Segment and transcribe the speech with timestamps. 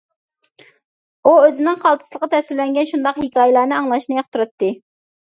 [1.25, 4.77] ئۇ ئۆزىنىڭ قالتىسلىقى تەسۋىرلەنگەن شۇنداق ھېكايىلەرنى ئاڭلاشنى ياقتۇراتتى.